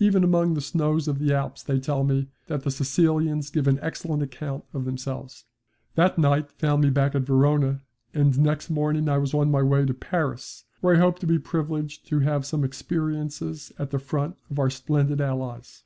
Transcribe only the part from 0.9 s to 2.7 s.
of the Alps they tell me that